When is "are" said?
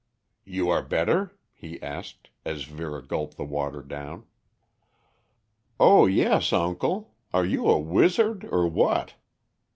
0.71-0.81, 7.31-7.45